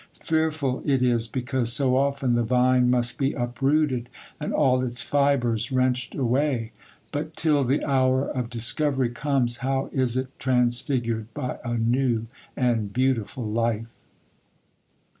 [0.23, 5.71] Fearful it is, because so often the vine must be uprooted, and all its fibres
[5.71, 6.71] wrenched away;
[7.11, 12.25] but till the hour of discovery comes, how is it transfigured by a new
[12.57, 13.85] and beautiful life!